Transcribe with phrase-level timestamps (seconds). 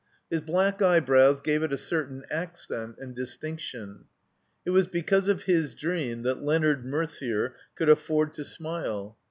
[0.31, 4.05] His black eyebrows gave it a certain accent and distinction.
[4.65, 9.15] It was because of his dream that Leonard Merder could afford to smile.